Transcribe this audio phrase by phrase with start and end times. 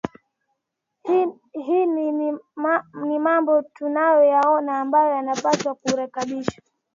[1.79, 2.05] ini
[3.07, 6.63] ni mambo tunayo yaona ambayo yanapaswa kurekebishwa